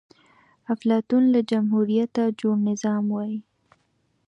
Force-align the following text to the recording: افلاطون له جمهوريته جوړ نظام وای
افلاطون 0.73 1.23
له 1.33 1.39
جمهوريته 1.51 2.23
جوړ 2.39 2.55
نظام 2.69 3.03
وای 3.11 3.33